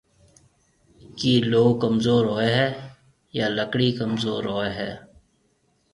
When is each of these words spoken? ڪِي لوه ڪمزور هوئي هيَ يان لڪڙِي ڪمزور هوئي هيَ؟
ڪِي 1.17 1.33
لوه 1.51 1.71
ڪمزور 1.81 2.23
هوئي 2.33 2.49
هيَ 2.57 2.67
يان 3.37 3.51
لڪڙِي 3.57 3.89
ڪمزور 3.99 4.41
هوئي 4.53 4.71
هيَ؟ 4.77 4.91